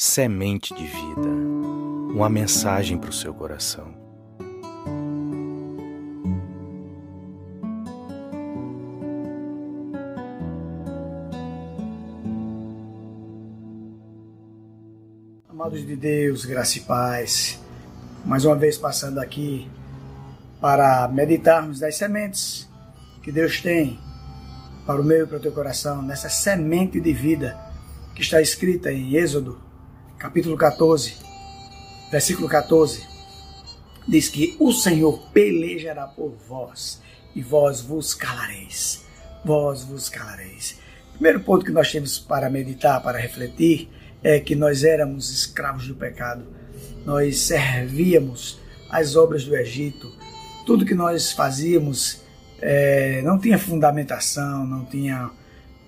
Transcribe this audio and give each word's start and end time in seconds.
Semente 0.00 0.72
de 0.74 0.86
vida, 0.86 1.28
uma 2.14 2.28
mensagem 2.28 2.96
para 2.96 3.10
o 3.10 3.12
seu 3.12 3.34
coração. 3.34 3.92
Amados 15.48 15.84
de 15.84 15.96
Deus, 15.96 16.44
graça 16.44 16.78
e 16.78 16.82
paz, 16.82 17.60
mais 18.24 18.44
uma 18.44 18.54
vez 18.54 18.78
passando 18.78 19.18
aqui 19.18 19.68
para 20.60 21.08
meditarmos 21.08 21.80
das 21.80 21.96
sementes 21.96 22.68
que 23.20 23.32
Deus 23.32 23.60
tem 23.60 23.98
para 24.86 25.00
o 25.00 25.04
meu 25.04 25.24
e 25.24 25.26
para 25.26 25.38
o 25.38 25.40
teu 25.40 25.50
coração, 25.50 26.00
nessa 26.02 26.28
semente 26.28 27.00
de 27.00 27.12
vida 27.12 27.58
que 28.14 28.22
está 28.22 28.40
escrita 28.40 28.92
em 28.92 29.16
Êxodo, 29.16 29.66
capítulo 30.18 30.56
14, 30.56 31.16
versículo 32.10 32.48
14. 32.48 33.06
Diz 34.06 34.28
que 34.28 34.56
o 34.58 34.72
Senhor 34.72 35.18
pelejará 35.32 36.06
por 36.06 36.34
vós 36.48 37.00
e 37.34 37.42
vós 37.42 37.80
vos 37.80 38.14
calareis. 38.14 39.04
Vós 39.44 39.84
vos 39.84 40.08
calareis. 40.08 40.78
Primeiro 41.12 41.40
ponto 41.40 41.64
que 41.64 41.70
nós 41.70 41.92
temos 41.92 42.18
para 42.18 42.50
meditar, 42.50 43.00
para 43.02 43.18
refletir, 43.18 43.88
é 44.22 44.40
que 44.40 44.56
nós 44.56 44.82
éramos 44.82 45.30
escravos 45.30 45.86
do 45.86 45.94
pecado. 45.94 46.44
Nós 47.04 47.38
servíamos 47.40 48.58
as 48.90 49.14
obras 49.14 49.44
do 49.44 49.54
Egito. 49.54 50.12
Tudo 50.66 50.84
que 50.84 50.94
nós 50.94 51.30
fazíamos 51.32 52.22
é, 52.60 53.22
não 53.22 53.38
tinha 53.38 53.58
fundamentação, 53.58 54.66
não 54.66 54.84
tinha 54.84 55.30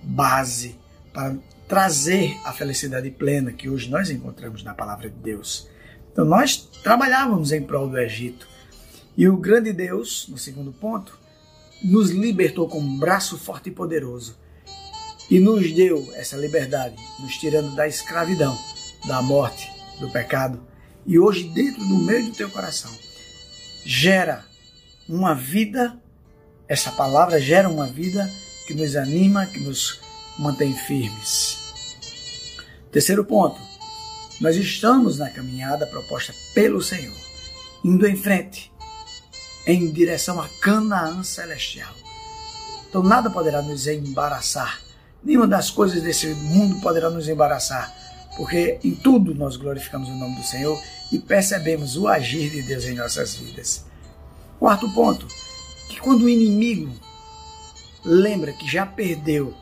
base 0.01 0.79
para 1.11 1.35
trazer 1.71 2.37
a 2.43 2.51
felicidade 2.51 3.09
plena 3.09 3.53
que 3.53 3.69
hoje 3.69 3.89
nós 3.89 4.09
encontramos 4.09 4.61
na 4.61 4.73
palavra 4.73 5.09
de 5.09 5.15
Deus. 5.15 5.69
Então 6.11 6.25
nós 6.25 6.57
trabalhávamos 6.83 7.53
em 7.53 7.63
prol 7.63 7.87
do 7.87 7.97
Egito. 7.97 8.45
E 9.15 9.25
o 9.29 9.37
grande 9.37 9.71
Deus, 9.71 10.27
no 10.27 10.37
segundo 10.37 10.73
ponto, 10.73 11.17
nos 11.81 12.09
libertou 12.09 12.67
com 12.67 12.77
um 12.77 12.99
braço 12.99 13.37
forte 13.37 13.69
e 13.69 13.71
poderoso 13.71 14.37
e 15.29 15.39
nos 15.39 15.71
deu 15.71 16.05
essa 16.15 16.35
liberdade, 16.35 16.97
nos 17.21 17.37
tirando 17.37 17.73
da 17.73 17.87
escravidão, 17.87 18.59
da 19.07 19.21
morte, 19.21 19.71
do 19.97 20.09
pecado. 20.09 20.59
E 21.07 21.17
hoje, 21.17 21.45
dentro 21.53 21.87
do 21.87 21.95
meio 21.99 22.25
do 22.25 22.33
teu 22.33 22.49
coração, 22.49 22.91
gera 23.85 24.43
uma 25.07 25.33
vida 25.33 25.97
essa 26.67 26.91
palavra 26.91 27.39
gera 27.39 27.69
uma 27.69 27.87
vida 27.87 28.29
que 28.67 28.73
nos 28.73 28.97
anima, 28.97 29.45
que 29.45 29.59
nos 29.61 30.01
mantém 30.37 30.73
firmes. 30.73 31.60
Terceiro 32.91 33.23
ponto, 33.23 33.57
nós 34.41 34.57
estamos 34.57 35.17
na 35.17 35.29
caminhada 35.29 35.87
proposta 35.87 36.33
pelo 36.53 36.81
Senhor, 36.81 37.15
indo 37.85 38.05
em 38.05 38.17
frente, 38.17 38.69
em 39.65 39.89
direção 39.89 40.41
a 40.41 40.49
Canaã 40.61 41.23
celestial. 41.23 41.93
Então 42.89 43.01
nada 43.01 43.29
poderá 43.29 43.61
nos 43.61 43.87
embaraçar, 43.87 44.81
nenhuma 45.23 45.47
das 45.47 45.69
coisas 45.69 46.01
desse 46.01 46.27
mundo 46.33 46.81
poderá 46.81 47.09
nos 47.09 47.29
embaraçar, 47.29 47.95
porque 48.35 48.77
em 48.83 48.93
tudo 48.93 49.33
nós 49.33 49.55
glorificamos 49.55 50.09
o 50.09 50.15
nome 50.15 50.35
do 50.35 50.43
Senhor 50.43 50.77
e 51.13 51.17
percebemos 51.17 51.95
o 51.95 52.09
agir 52.09 52.49
de 52.49 52.61
Deus 52.63 52.83
em 52.83 52.95
nossas 52.95 53.35
vidas. 53.35 53.85
Quarto 54.59 54.91
ponto, 54.91 55.25
que 55.87 55.97
quando 56.01 56.23
o 56.23 56.29
inimigo 56.29 56.93
lembra 58.03 58.51
que 58.51 58.69
já 58.69 58.85
perdeu 58.85 59.53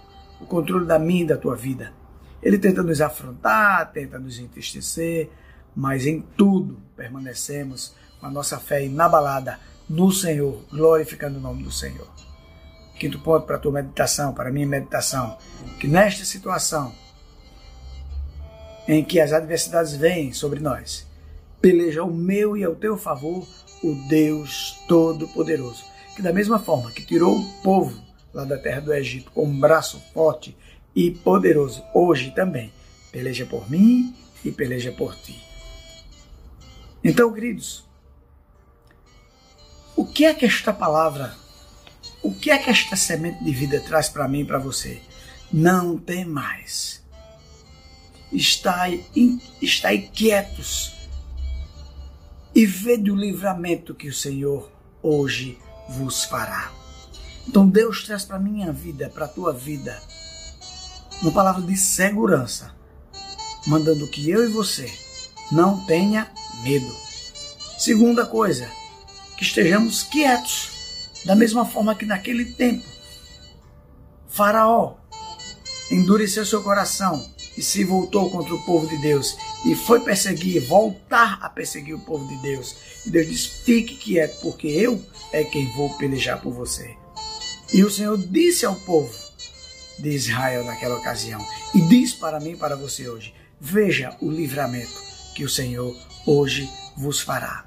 o 0.42 0.48
controle 0.48 0.88
da 0.88 0.98
minha 0.98 1.26
e 1.26 1.28
da 1.28 1.38
tua 1.38 1.56
vida, 1.56 1.94
ele 2.42 2.58
tenta 2.58 2.84
nos 2.84 3.02
afrontar, 3.02 3.92
tenta 3.92 4.18
nos 4.18 4.40
entristecer, 4.40 5.30
mas 5.76 6.06
em 6.06 6.22
tudo 6.22 6.80
permanecemos 6.96 7.94
com 8.20 8.26
a 8.26 8.32
nossa 8.32 8.60
fé 8.60 8.86
inabalada 8.86 9.60
no 9.90 10.12
Senhor, 10.12 10.64
glorificando 10.72 11.40
o 11.40 11.42
nome 11.42 11.64
do 11.64 11.72
Senhor. 11.72 12.08
Quinto 13.00 13.20
ponto 13.20 13.46
para 13.46 13.56
a 13.56 13.60
tua 13.60 13.72
meditação, 13.72 14.34
para 14.34 14.50
a 14.50 14.52
minha 14.52 14.68
meditação, 14.68 15.38
que 15.80 15.88
nesta 15.88 16.26
situação 16.26 16.94
em 18.88 19.04
que 19.04 19.20
as 19.20 19.32
adversidades 19.32 19.96
vêm 19.96 20.34
sobre 20.34 20.60
nós, 20.60 21.08
peleja 21.62 22.02
ao 22.02 22.12
meu 22.12 22.58
e 22.58 22.64
ao 22.64 22.76
teu 22.76 22.98
favor 22.98 23.48
o 23.84 23.96
Deus 24.10 24.78
Todo-Poderoso 24.88 25.90
que 26.20 26.24
da 26.24 26.34
mesma 26.34 26.60
forma 26.60 26.92
que 26.92 27.06
tirou 27.06 27.40
o 27.40 27.46
povo 27.64 27.98
lá 28.34 28.44
da 28.44 28.58
terra 28.58 28.82
do 28.82 28.94
Egito 28.94 29.32
com 29.32 29.46
um 29.46 29.58
braço 29.58 30.02
forte 30.14 30.54
e 30.96 31.12
poderoso, 31.12 31.84
hoje 31.94 32.32
também 32.32 32.72
peleja 33.12 33.46
por 33.46 33.70
mim 33.70 34.16
e 34.44 34.52
peleja 34.52 34.92
por 34.92 35.16
ti. 35.16 35.36
Então, 37.04 37.34
queridos, 37.34 37.86
o 39.96 40.06
que 40.06 40.26
é 40.26 40.34
que 40.34 40.46
esta 40.46 40.74
palavra, 40.74 41.36
o 42.22 42.34
que 42.34 42.52
é 42.52 42.58
que 42.58 42.70
esta 42.70 42.96
semente 42.96 43.44
de 43.44 43.52
vida 43.52 43.80
traz 43.82 44.10
para 44.10 44.28
mim 44.28 44.42
e 44.42 44.46
para 44.46 44.60
você? 44.60 45.02
Não 45.52 45.98
tem 45.98 46.26
mais. 46.26 47.04
Estai, 48.32 49.04
quietos 50.14 50.94
e 52.54 52.66
vede 52.66 53.10
o 53.10 53.16
livramento 53.16 53.96
que 53.96 54.08
o 54.08 54.14
Senhor 54.14 54.72
hoje 55.02 55.58
vos 55.90 56.24
fará. 56.26 56.72
Então 57.48 57.68
Deus 57.68 58.04
traz 58.04 58.26
para 58.26 58.38
minha 58.38 58.72
vida, 58.72 59.10
para 59.10 59.26
a 59.26 59.30
tua 59.30 59.52
vida, 59.52 60.00
uma 61.22 61.32
palavra 61.32 61.62
de 61.62 61.76
segurança, 61.76 62.74
mandando 63.68 64.08
que 64.08 64.30
eu 64.30 64.46
e 64.46 64.52
você 64.52 64.92
não 65.52 65.86
tenha 65.86 66.32
medo. 66.64 66.96
Segunda 67.78 68.26
coisa, 68.26 68.70
que 69.38 69.44
estejamos 69.44 70.04
quietos, 70.04 70.70
da 71.26 71.36
mesma 71.36 71.66
forma 71.66 71.96
que 71.96 72.06
naquele 72.06 72.46
tempo 72.54 72.86
Faraó 74.28 74.96
endureceu 75.92 76.46
seu 76.46 76.64
coração 76.64 77.26
e 77.58 77.62
se 77.62 77.84
voltou 77.84 78.30
contra 78.30 78.54
o 78.54 78.64
povo 78.64 78.88
de 78.88 78.98
Deus 78.98 79.36
e 79.66 79.76
foi 79.76 80.00
perseguir, 80.00 80.62
voltar 80.62 81.40
a 81.42 81.50
perseguir 81.50 81.96
o 81.96 82.00
povo 82.00 82.26
de 82.28 82.38
Deus. 82.38 82.76
E 83.06 83.10
Deus 83.10 83.28
diz: 83.28 83.46
fique 83.46 83.96
quieto, 83.96 84.40
porque 84.40 84.68
eu 84.68 85.04
é 85.34 85.44
quem 85.44 85.70
vou 85.74 85.90
pelejar 85.98 86.42
por 86.42 86.54
você. 86.54 86.96
E 87.74 87.84
o 87.84 87.92
Senhor 87.92 88.18
disse 88.18 88.66
ao 88.66 88.76
povo 88.76 89.29
de 90.02 90.10
Israel 90.10 90.64
naquela 90.64 90.98
ocasião, 90.98 91.46
e 91.74 91.82
diz 91.82 92.14
para 92.14 92.40
mim 92.40 92.56
para 92.56 92.76
você 92.76 93.08
hoje: 93.08 93.34
veja 93.60 94.16
o 94.22 94.30
livramento 94.30 94.94
que 95.36 95.44
o 95.44 95.50
Senhor 95.50 95.96
hoje 96.26 96.70
vos 96.98 97.20
fará. 97.20 97.66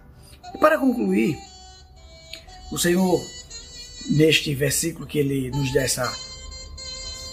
E 0.55 0.59
para 0.59 0.79
concluir, 0.79 1.39
o 2.71 2.79
Senhor, 2.79 3.21
neste 4.11 4.55
versículo 4.55 5.07
que 5.07 5.19
ele 5.19 5.51
nos 5.51 5.73
dá 5.73 5.83
essa, 5.83 6.13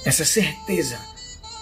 essa 0.06 0.26
certeza, 0.26 1.00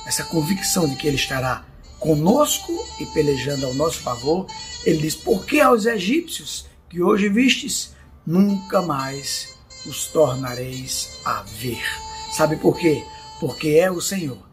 essa 0.06 0.24
convicção 0.24 0.88
de 0.88 0.96
que 0.96 1.08
ele 1.08 1.16
estará 1.16 1.66
conosco 2.00 2.74
e 3.00 3.06
pelejando 3.08 3.66
ao 3.66 3.74
nosso 3.74 4.00
favor, 4.00 4.48
ele 4.86 5.00
diz: 5.00 5.16
Porque 5.16 5.60
aos 5.60 5.86
egípcios 5.86 6.66
que 6.90 7.02
hoje 7.02 7.30
vistes, 7.30 7.94
nunca 8.26 8.82
mais 8.82 9.56
os 9.86 10.08
tornareis 10.08 11.20
a 11.26 11.44
ver. 11.44 11.84
Sabe 12.32 12.58
por 12.58 12.78
quê? 12.78 13.04
Porque 13.40 13.70
é 13.70 13.90
o 13.92 14.02
Senhor 14.02 14.48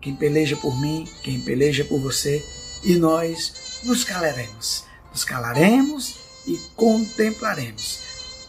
quem 0.00 0.16
peleja 0.16 0.56
por 0.56 0.78
mim, 0.80 1.04
quem 1.22 1.40
peleja 1.40 1.84
por 1.84 2.00
você, 2.00 2.42
e 2.82 2.96
nós 2.96 3.80
nos 3.84 4.02
calaremos. 4.02 4.84
Nos 5.10 5.24
calaremos 5.24 6.14
e 6.46 6.56
contemplaremos 6.74 8.00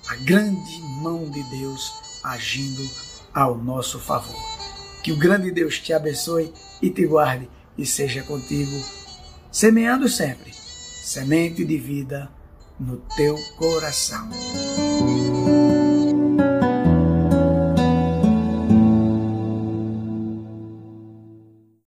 a 0.08 0.16
grande 0.16 0.82
mão 1.02 1.30
de 1.30 1.44
Deus 1.44 1.94
agindo 2.24 2.90
ao 3.34 3.58
nosso 3.58 4.00
favor. 4.00 4.40
Que 5.04 5.12
o 5.12 5.18
grande 5.18 5.52
Deus 5.52 5.80
te 5.80 5.92
abençoe 5.92 6.54
e 6.82 6.90
te 6.90 7.06
guarde 7.06 7.50
e 7.78 7.86
seja 7.86 8.22
contigo, 8.24 8.80
semeando 9.52 10.08
sempre 10.08 10.54
semente 11.02 11.66
de 11.66 11.78
vida 11.78 12.32
no 12.80 12.98
teu 13.18 13.36
coração. 13.58 14.30